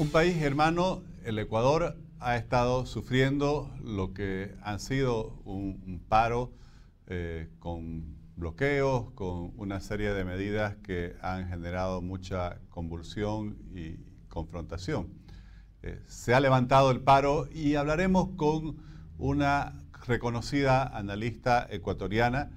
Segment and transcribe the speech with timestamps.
[0.00, 6.54] Un país hermano, el Ecuador, ha estado sufriendo lo que han sido un, paro
[7.06, 13.98] eh, con bloqueos, con una serie de medidas que han generado mucha convulsión y
[14.30, 15.10] confrontación.
[15.82, 18.78] Eh, se ha levantado el paro y hablaremos con
[19.18, 22.50] una reconocida analista ecuatoriana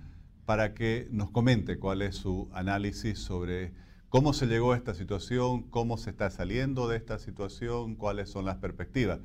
[0.46, 3.74] para que nos comente cuál es su análisis sobre
[4.14, 8.46] cómo se llegó a esta situación, cómo se está saliendo de esta situación, cuáles son
[8.46, 9.22] las perspectivas.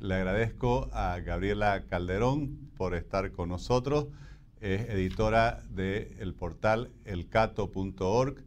[0.00, 4.08] Le agradezco a Gabriela Calderón por estar con nosotros.
[4.60, 8.42] Es editora del portal elcato.org,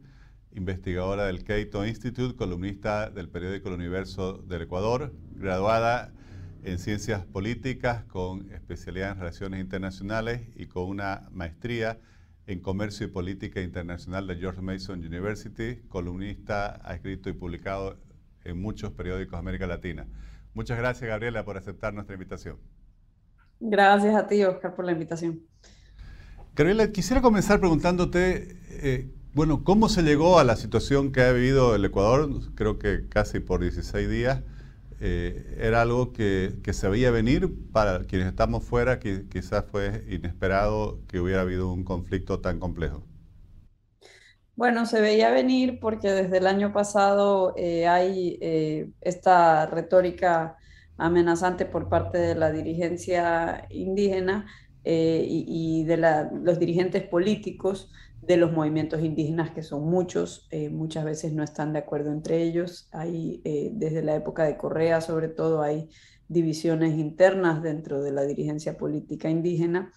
[0.52, 6.12] investigadora del Cato Institute, columnista del periódico El Universo del Ecuador, graduada
[6.62, 12.17] en Ciencias Políticas con especialidad en Relaciones Internacionales y con una maestría en
[12.62, 17.98] Comercio y Política Internacional de George Mason University, columnista, ha escrito y publicado
[18.44, 20.08] en muchos periódicos de América Latina.
[20.54, 22.56] Muchas gracias, Gabriela, por aceptar nuestra invitación.
[23.60, 25.42] Gracias a ti, Oscar, por la invitación.
[26.56, 31.74] Gabriela, quisiera comenzar preguntándote, eh, bueno, ¿cómo se llegó a la situación que ha vivido
[31.74, 32.30] el Ecuador?
[32.54, 34.42] Creo que casi por 16 días.
[35.00, 41.00] Eh, era algo que, se veía venir para quienes estamos fuera, que quizás fue inesperado
[41.06, 43.04] que hubiera habido un conflicto tan complejo.
[44.56, 48.38] Bueno, se veía venir porque desde el año pasado eh, hay
[49.00, 50.56] esta retórica
[50.96, 54.46] amenazante por parte de la dirigencia indígena
[54.84, 57.90] eh, y, de los dirigentes políticos
[58.22, 62.42] de los movimientos indígenas, que son muchos, eh, muchas veces no están de acuerdo entre
[62.42, 62.88] ellos.
[62.92, 65.88] Hay, eh, desde la época de Correa, sobre todo, hay
[66.28, 69.92] divisiones internas dentro de la dirigencia política indígena,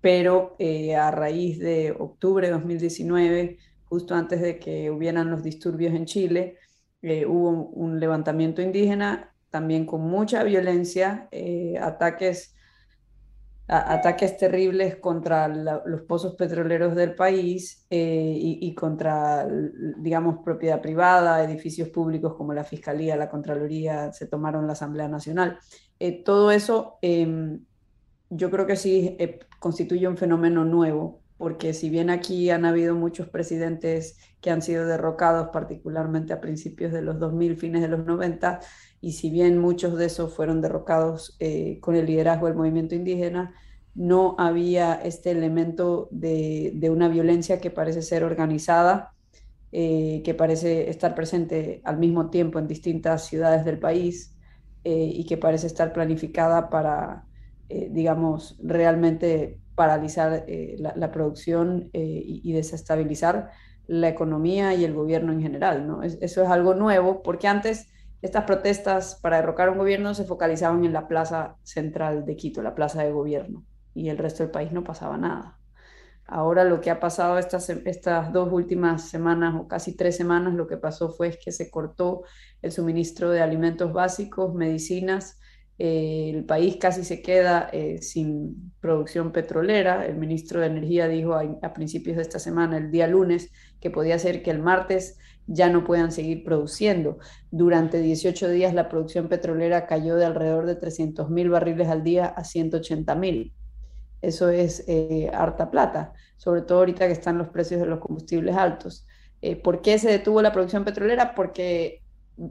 [0.00, 0.56] pero
[0.98, 6.58] a raíz de octubre de 2019, justo antes de que hubieran los disturbios en Chile,
[7.02, 11.30] hubo un levantamiento indígena, también con mucha violencia,
[11.80, 12.54] ataques
[13.66, 19.48] ataques terribles contra los pozos petroleros del país eh, y, contra,
[19.96, 25.58] digamos, propiedad privada, edificios públicos como la Fiscalía, la Contraloría, se tomaron la Asamblea Nacional.
[25.98, 27.64] Eh, todo eso em,
[28.28, 32.94] yo creo que sí eh, constituye un fenómeno nuevo, porque si bien aquí han habido
[32.94, 38.04] muchos presidentes que han sido derrocados, particularmente a principios de los 2000, fines de los
[38.04, 38.60] 90,
[39.04, 43.52] y si bien muchos de esos fueron derrocados eh, con el liderazgo del movimiento indígena,
[43.94, 49.12] no había este elemento de, una violencia que parece ser organizada,
[49.72, 54.38] eh, que parece estar presente al mismo tiempo en distintas ciudades del país
[54.84, 57.26] eh, y que parece estar planificada para,
[57.68, 60.46] digamos, realmente paralizar
[60.78, 63.50] la, producción y, desestabilizar
[63.86, 65.86] la economía y el gobierno en general.
[65.86, 66.02] ¿no?
[66.02, 67.88] eso es algo nuevo porque antes
[68.24, 72.74] estas protestas para derrocar un gobierno se focalizaban en la plaza central de Quito, la
[72.74, 75.58] plaza de gobierno, y el resto del país no pasaba nada.
[76.26, 80.66] Ahora lo que ha pasado estas, estas dos últimas semanas o casi tres semanas, lo
[80.66, 82.22] que pasó fue que se cortó
[82.62, 85.38] el suministro de alimentos básicos, medicinas,
[85.78, 90.06] eh, el país casi se queda eh, sin producción petrolera.
[90.06, 94.18] El ministro de Energía dijo a, principios de esta semana, el día lunes, que podía
[94.18, 97.18] ser que el martes ya no puedan seguir produciendo.
[97.50, 102.26] Durante 18 días la producción petrolera cayó de alrededor de 300 mil barriles al día
[102.26, 103.52] a 180 mil.
[104.22, 108.56] Eso es eh, harta plata, sobre todo ahorita que están los precios de los combustibles
[108.56, 109.06] altos.
[109.42, 111.34] Eh, ¿Por qué se detuvo la producción petrolera?
[111.34, 112.03] Porque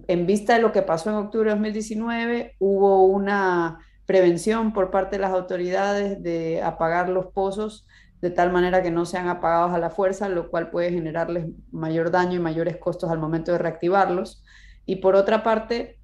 [0.07, 5.16] en vista de lo que pasó en octubre de 2019, hubo una prevención por parte
[5.17, 7.88] de las autoridades de apagar los pozos
[8.22, 12.09] de tal manera que no sean apagados a la fuerza, lo cual puede generarles mayor
[12.09, 14.43] daño y mayores costos al momento de reactivarlos.
[14.85, 15.99] Y por otra parte,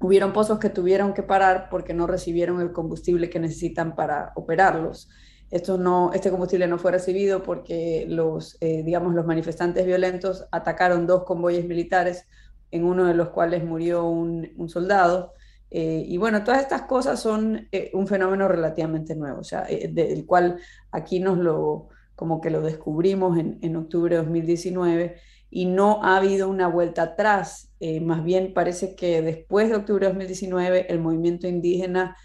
[0.00, 5.08] hubieron pozos que tuvieron que parar porque no recibieron el combustible que necesitan para operarlos.
[5.52, 11.06] Esto no, este combustible no fue recibido porque los, eh, digamos, los manifestantes violentos atacaron
[11.06, 12.26] dos convoyes militares,
[12.72, 15.34] en uno de los cuales murió un, soldado,
[15.70, 19.88] eh, y bueno, todas estas cosas son eh, un fenómeno relativamente nuevo, o sea, eh,
[19.92, 20.58] del cual
[20.90, 25.16] aquí nos lo, como que lo descubrimos en, octubre de 2019
[25.50, 27.70] y no ha habido una vuelta atrás.
[28.00, 32.16] más bien parece que después de octubre de 2019 el movimiento indígena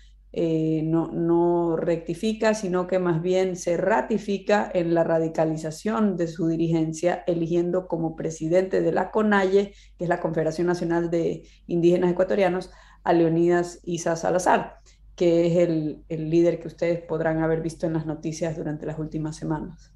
[0.84, 7.24] no, no rectifica, sino que más bien se ratifica en la radicalización de su dirigencia,
[7.26, 12.70] eligiendo como presidente de la CONAIE, que es la Confederación Nacional de Indígenas Ecuatorianos,
[13.04, 14.80] a Leonidas Isa Salazar,
[15.16, 19.36] que es el, líder que ustedes podrán haber visto en las noticias durante las últimas
[19.36, 19.92] semanas.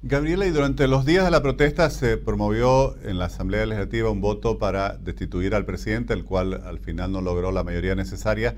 [0.00, 4.20] Gabriela, y durante los días de la protesta se promovió en la Asamblea Legislativa un
[4.20, 8.54] voto para destituir al presidente, el cual al final no logró la mayoría necesaria.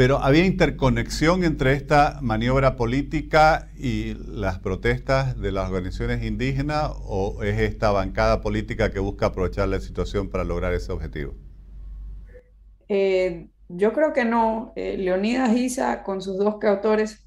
[0.00, 7.42] Pero ¿había interconexión entre esta maniobra política y las protestas de las organizaciones indígenas o
[7.42, 11.34] es esta bancada política que busca aprovechar la situación para lograr ese objetivo?
[12.88, 14.72] Eh, yo creo que no.
[14.74, 17.22] Eh, Leonidas Isa, con sus dos coautores,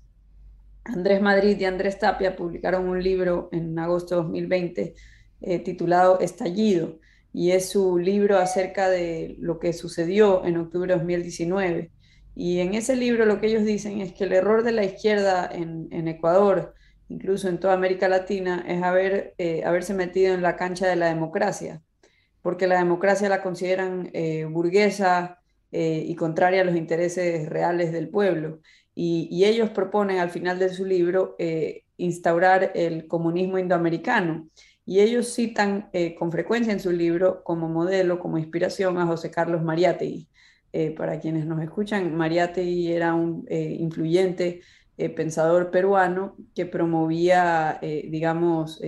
[0.83, 4.95] Andrés Madrid y Andrés Tapia publicaron un libro en agosto de 2020
[5.41, 6.97] eh, titulado Estallido,
[7.33, 11.91] y es su libro acerca de lo que sucedió en octubre de 2019.
[12.35, 15.49] Y en ese libro lo que ellos dicen es que el error de la izquierda
[15.51, 16.73] en, Ecuador,
[17.09, 18.81] incluso en toda América Latina, es
[19.37, 21.81] eh, haberse metido en la cancha de la democracia,
[22.41, 25.39] porque la democracia la consideran eh, burguesa
[25.75, 28.59] y contraria a los intereses reales del pueblo
[28.95, 34.47] y, ellos proponen al final de su libro eh, instaurar el comunismo indoamericano.
[34.85, 39.31] Y ellos citan eh, con frecuencia en su libro como modelo, como inspiración a José
[39.31, 40.27] Carlos Mariátegui.
[40.73, 44.61] Eh, para quienes nos escuchan, Mariátegui era un influyente
[45.15, 48.81] pensador peruano que promovía, digamos,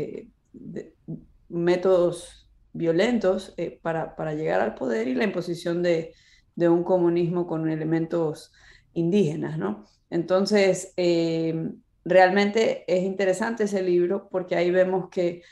[1.50, 6.14] métodos violentos para, para, llegar al poder y la imposición de,
[6.56, 8.52] de un comunismo con elementos
[8.94, 9.86] indígenas, ¿no?
[10.10, 11.72] Entonces, eh,
[12.04, 15.44] realmente es interesante ese libro porque ahí vemos que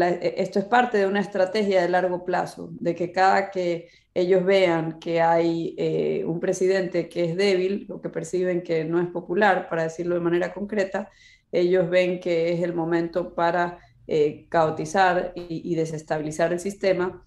[0.00, 4.44] e, esto es parte de una estrategia de largo plazo, de que cada que ellos
[4.44, 9.08] vean que hay eh, un presidente que es débil o que perciben que no es
[9.08, 11.10] popular, para decirlo de manera concreta,
[11.50, 17.24] ellos ven que es el momento para eh, caotizar y, desestabilizar el sistema.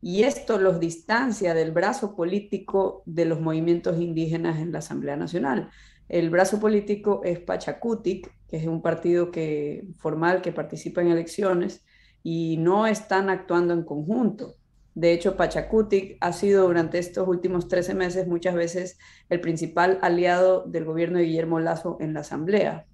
[0.00, 5.70] Y esto los distancia del brazo político de los movimientos indígenas en la Asamblea Nacional.
[6.08, 11.84] El brazo político es Pachacutic, que es un partido que, formal que participa en elecciones
[12.22, 14.56] y no están actuando en conjunto.
[14.94, 18.98] De hecho, Pachacutic ha sido durante estos últimos 13 meses muchas veces
[19.28, 22.86] el principal aliado del gobierno de Guillermo Lazo en la Asamblea.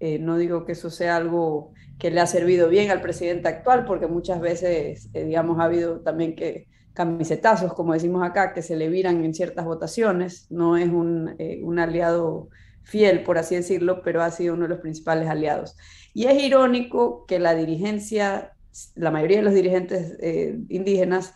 [0.00, 3.84] Eh, no digo que eso sea algo que le ha servido bien al presidente actual,
[3.84, 8.76] porque muchas veces, eh, digamos, ha habido también que camisetazos, como decimos acá, que se
[8.76, 10.46] le viran en ciertas votaciones.
[10.50, 12.48] No es un, eh, un, aliado
[12.90, 15.76] fiel, por así decirlo, pero ha sido uno de los principales aliados.
[16.12, 18.52] Y es irónico que la dirigencia,
[18.94, 21.34] la mayoría de los dirigentes eh, indígenas,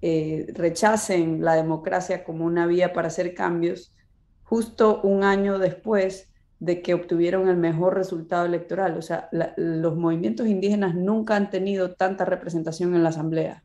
[0.00, 3.94] eh, rechacen la democracia como una vía para hacer cambios
[4.42, 8.96] justo un año después de que obtuvieron el mejor resultado electoral.
[8.96, 13.62] O sea, los movimientos indígenas nunca han tenido tanta representación en la Asamblea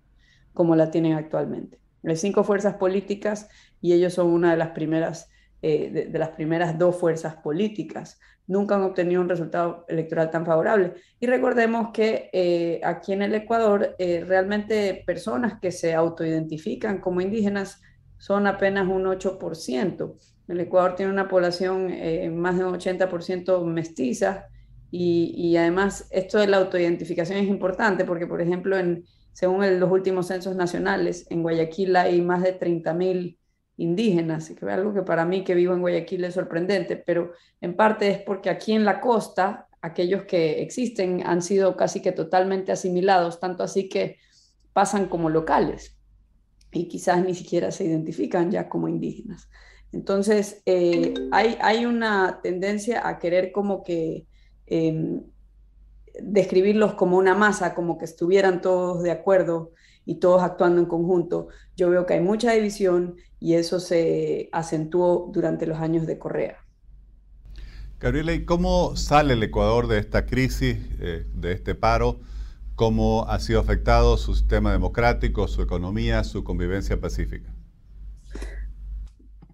[0.53, 1.79] como la tienen actualmente.
[2.03, 3.47] Hay cinco fuerzas políticas
[3.79, 5.29] y ellos son una de las primeras,
[5.63, 8.19] eh, de, las primeras dos fuerzas políticas.
[8.47, 10.93] Nunca han obtenido un resultado electoral tan favorable.
[11.19, 17.21] Y recordemos que eh, aquí en el Ecuador, eh, realmente personas que se autoidentifican como
[17.21, 17.79] indígenas
[18.17, 20.15] son apenas un 8%.
[20.47, 21.93] El Ecuador tiene una población
[22.35, 24.47] más de un 80% mestiza
[24.89, 29.91] y, y además esto de la autoidentificación es importante porque, por ejemplo, en, según los
[29.91, 33.37] últimos censos nacionales, en Guayaquil hay más de 30.000
[33.81, 37.75] indígenas, que es algo que para mí que vivo en Guayaquil es sorprendente, pero en
[37.75, 42.71] parte es porque aquí en la costa, aquellos que existen han sido casi que totalmente
[42.71, 44.17] asimilados, tanto así que
[44.73, 45.97] pasan como locales
[46.71, 49.49] y quizás ni siquiera se identifican ya como indígenas.
[49.91, 54.25] Entonces, eh, hay, hay, una tendencia a querer como que
[54.67, 55.21] em,
[56.21, 59.71] describirlos como una masa, como que estuvieran todos de acuerdo
[60.05, 61.47] y todos actuando en conjunto.
[61.75, 66.57] Yo veo que hay mucha división y eso se acentuó durante los años de Correa.
[67.99, 72.19] Gabriela, ¿y cómo sale el Ecuador de esta crisis, eh, de este paro?
[72.75, 77.51] ¿Cómo ha sido afectado su sistema democrático, su economía, su convivencia pacífica?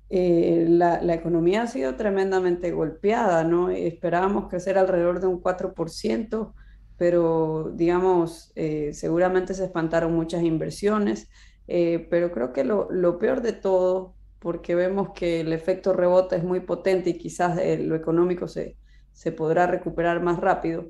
[0.10, 3.70] Eh, la, economía ha sido tremendamente golpeada, ¿no?
[3.70, 6.54] Esperábamos crecer alrededor de un 4%,
[6.98, 11.30] pero digamos, eh, seguramente se espantaron muchas inversiones,
[11.68, 16.44] eh, pero creo que lo, peor de todo, porque vemos que el efecto rebote es
[16.44, 18.78] muy potente y quizás lo económico se,
[19.14, 20.86] se podrá recuperar más rápido,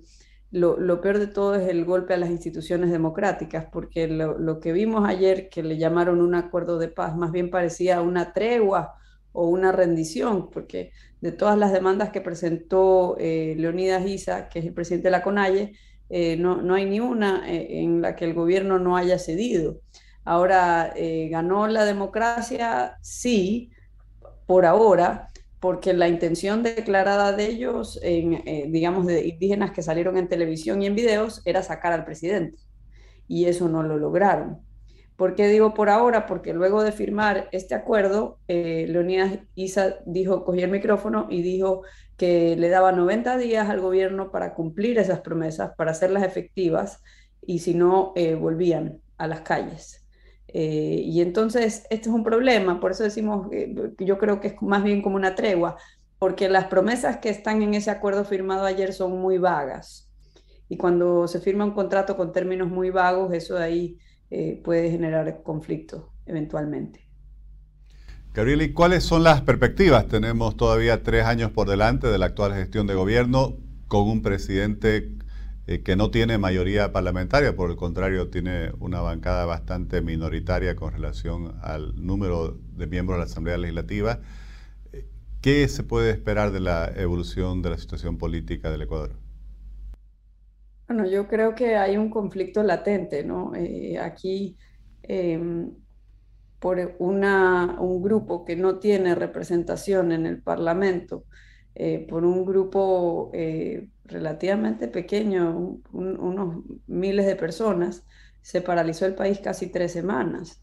[0.51, 4.59] lo, lo, peor de todo es el golpe a las instituciones democráticas, porque lo, lo,
[4.59, 8.95] que vimos ayer, que le llamaron un acuerdo de paz, más bien parecía una tregua
[9.33, 10.91] o una rendición, porque
[11.21, 15.23] de todas las demandas que presentó eh, Leonidas Isa, que es el presidente de la
[15.23, 15.73] CONAIE,
[16.09, 19.81] eh, no, no, hay ni una eh, en la que el gobierno no haya cedido.
[20.27, 20.93] Ahora,
[21.29, 22.97] ¿ganó la democracia?
[23.01, 23.71] Sí,
[24.47, 25.29] por ahora,
[25.59, 30.81] porque la intención declarada de ellos, en, eh, digamos, de indígenas que salieron en televisión
[30.81, 32.57] y en videos, era sacar al presidente.
[33.27, 34.61] Y eso no lo lograron.
[35.15, 36.27] ¿Por qué digo por ahora?
[36.27, 41.81] Porque luego de firmar este acuerdo, eh, Leonidas Isa dijo, cogió el micrófono y dijo
[42.17, 47.01] que le daba 90 días al gobierno para cumplir esas promesas, para hacerlas efectivas,
[47.41, 50.06] y si no, eh, volvían a las calles.
[50.59, 54.55] Eh, y entonces, este es un problema, por eso decimos, que yo creo que es
[54.59, 55.77] más bien como una tregua,
[56.17, 60.09] porque las promesas que están en ese acuerdo firmado ayer son muy vagas.
[60.67, 63.99] Y cuando se firma un contrato con términos muy vagos, eso de ahí
[64.31, 67.07] eh, puede generar conflicto eventualmente.
[68.33, 70.07] Gabriel, cuáles son las perspectivas?
[70.07, 75.16] Tenemos todavía tres años por delante de la actual gestión de gobierno con un presidente
[75.67, 80.93] eh, que no tiene mayoría parlamentaria, por el contrario, tiene una bancada bastante minoritaria con
[80.93, 84.21] relación al número de miembros de la Asamblea Legislativa.
[85.41, 89.11] ¿Qué se puede esperar de la evolución de la situación política del Ecuador?
[90.87, 93.53] Bueno, yo creo que hay un conflicto latente, ¿no?
[93.55, 94.57] Eh, aquí,
[95.03, 95.71] em,
[96.59, 101.25] por una, un grupo que no tiene representación en el Parlamento,
[101.79, 108.03] eh, por un grupo eh, relativamente pequeño, unos miles de personas,
[108.41, 110.61] se paralizó el país casi tres semanas.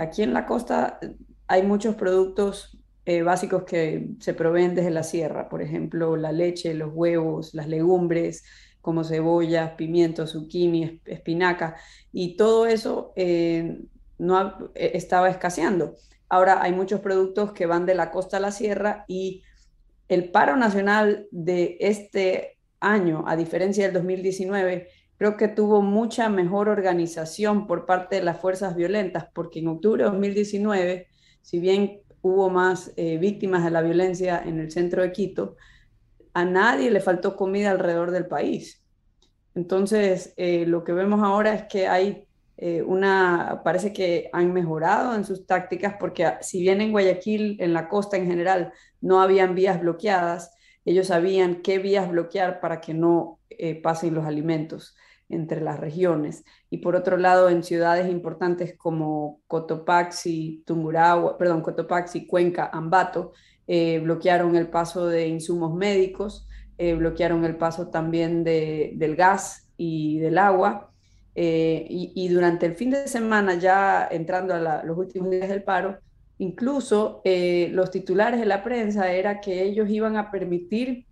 [0.00, 1.00] aquí en la costa
[1.46, 2.78] hay muchos productos
[3.24, 8.44] básicos que se proveen desde la sierra, por ejemplo, la leche, los huevos, las legumbres,
[8.88, 11.76] como cebollas, pimientos, zucchini, espinaca,
[12.10, 13.82] y todo eso eh,
[14.16, 15.96] no e, estaba escaseando.
[16.28, 19.42] Ahora hay muchos productos que van de la costa a la sierra y
[20.08, 26.68] el paro nacional de este año, a diferencia del 2019, creo que tuvo mucha mejor
[26.68, 31.08] organización por parte de las fuerzas violentas, porque en octubre de 2019,
[31.42, 35.56] si bien hubo más eh, víctimas de la violencia en el centro de Quito,
[36.32, 38.84] a nadie le faltó comida alrededor del país.
[39.54, 45.14] Entonces, eh, lo que vemos ahora es que hay eh, una, parece que han mejorado
[45.14, 49.20] en sus tácticas, porque ah, si bien en Guayaquil, en la costa en general, no
[49.20, 50.52] habían vías bloqueadas,
[50.84, 54.96] ellos sabían qué vías bloquear para que no eh, pasen los alimentos
[55.28, 56.44] entre las regiones.
[56.70, 63.32] Y por otro lado, en ciudades importantes como Cotopaxi, Tungurahua, perdón, Cotopaxi, Cuenca, Ambato,
[63.66, 69.68] eh, bloquearon el paso de insumos médicos, eh, bloquearon el paso también de, del gas
[69.76, 70.90] y del agua.
[71.40, 76.00] Y, durante el fin de semana, ya entrando a los últimos días del paro,
[76.38, 81.06] incluso los titulares de la prensa era que ellos iban a permitir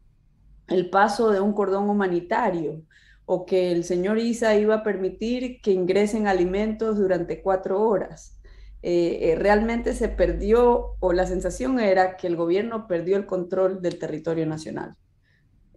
[0.68, 2.82] el paso de un cordón humanitario
[3.26, 8.40] o que el señor Isa iba a permitir que ingresen alimentos durante cuatro horas.
[8.82, 13.82] Eh, eh, realmente se perdió, o la sensación era que el gobierno perdió el control
[13.82, 14.94] del territorio nacional.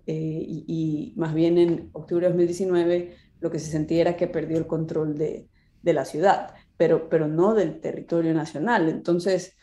[0.05, 4.57] Eh, y, más bien en octubre de 2019 lo que se sentía era que perdió
[4.57, 5.47] el control de
[5.83, 8.87] la ciudad, pero, pero no del territorio nacional.
[8.87, 9.57] Entonces,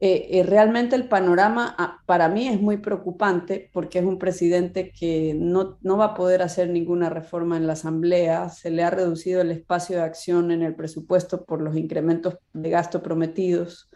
[0.00, 4.92] eh, eh, realmente el panorama ah, para mí es muy preocupante porque es un presidente
[4.92, 8.90] que no, no, va a poder hacer ninguna reforma en la Asamblea, se le ha
[8.90, 13.90] reducido el espacio de acción en el presupuesto por los incrementos de gasto prometidos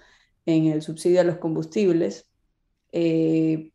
[0.47, 2.29] en el subsidio a los combustibles.
[2.91, 3.71] Eh,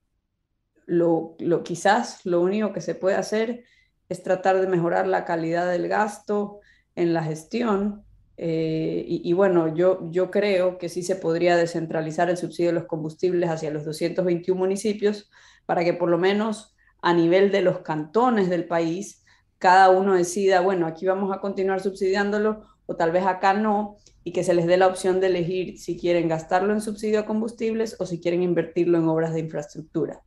[0.88, 3.64] lo, lo, quizás lo único que se puede hacer
[4.10, 6.60] es tratar de mejorar la calidad del gasto
[6.96, 8.04] en la gestión,
[8.38, 12.86] eh, y, bueno, yo, yo creo que sí se podría descentralizar el subsidio de los
[12.86, 15.30] combustibles hacia los 221 municipios
[15.66, 19.24] para que por lo menos a nivel de los cantones del país,
[19.58, 24.34] cada uno decida, bueno, aquí vamos a continuar subsidiándolo o tal vez acá no, y
[24.34, 27.96] que se les dé la opción de elegir si quieren gastarlo en subsidio a combustibles
[28.00, 30.22] o si quieren invertirlo en obras de infraestructura.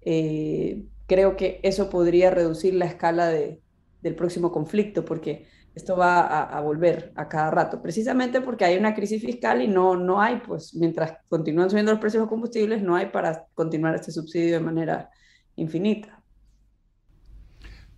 [0.00, 3.60] Eh, creo que eso podría reducir la escala de,
[4.02, 8.94] del próximo conflicto, porque esto va a, volver a cada rato, precisamente porque hay una
[8.94, 12.94] crisis fiscal y no, no hay, pues mientras continúan subiendo los precios de combustibles, no
[12.94, 15.10] hay para continuar este subsidio de manera
[15.56, 16.22] infinita.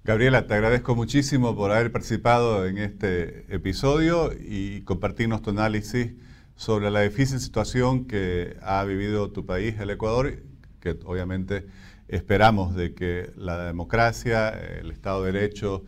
[0.04, 6.12] Gabriela, te agradezco muchísimo por haber participado en este episodio y compartirnos tu análisis
[6.56, 10.42] sobre la difícil situación que ha vivido tu país, el Ecuador,
[10.78, 11.66] que obviamente
[12.06, 15.84] esperamos de que la democracia, el Estado de Derecho,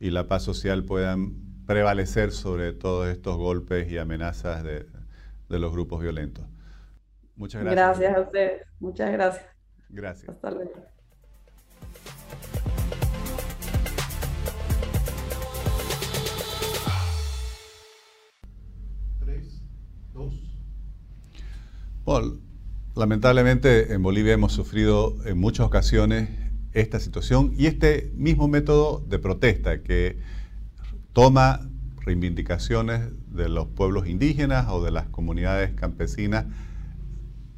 [0.00, 4.86] y la paz social puedan prevalecer sobre todos estos golpes y amenazas de,
[5.48, 6.46] los grupos violentos.
[7.36, 7.98] Muchas gracias.
[7.98, 8.62] Gracias a ustedes.
[8.80, 9.46] Muchas gracias.
[9.88, 10.28] Gracias.
[10.28, 10.72] Hasta luego.
[22.04, 22.40] Paul,
[22.98, 26.30] Lamentablemente en Bolivia hemos sufrido en muchas ocasiones
[26.72, 30.18] esta situación y este mismo método de protesta que
[31.12, 31.68] toma
[32.00, 36.46] reivindicaciones de los pueblos indígenas o de las comunidades campesinas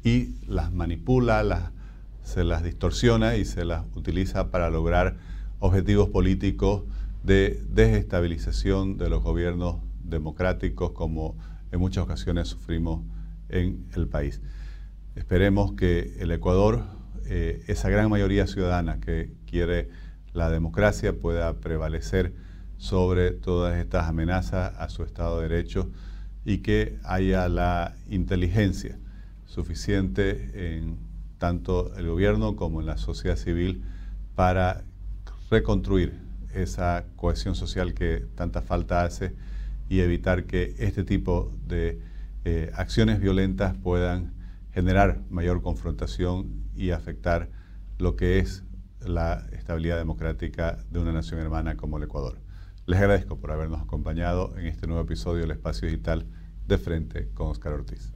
[0.03, 1.71] y las manipula, las,
[2.23, 5.17] se las distorsiona y se las utiliza para lograr
[5.59, 6.83] objetivos políticos
[7.23, 11.35] de desestabilización de los gobiernos democráticos como
[11.71, 13.03] en muchas ocasiones sufrimos
[13.49, 14.41] en el país.
[15.15, 16.83] Esperemos que el Ecuador,
[17.33, 19.87] eh, esa gran mayoría ciudadana que quiere
[20.33, 22.33] la democracia, pueda prevalecer
[22.77, 25.89] sobre todas estas amenazas a su Estado de Derecho
[26.43, 28.99] y que haya la inteligencia
[29.45, 30.97] suficiente en
[31.37, 33.81] tanto el gobierno como en la sociedad civil
[34.35, 34.83] para
[35.49, 36.19] reconstruir
[36.53, 39.31] esa cohesión social que tanta falta hace
[39.87, 41.97] y evitar que este tipo de
[42.43, 44.40] eh, acciones violentas puedan
[44.73, 47.49] generar mayor confrontación y afectar
[47.97, 48.63] lo que es
[48.99, 52.39] la estabilidad democrática de una nación hermana como el Ecuador.
[52.85, 56.25] Les agradezco por habernos acompañado en este nuevo episodio del Espacio Digital
[56.67, 58.13] de Frente con Oscar Ortiz.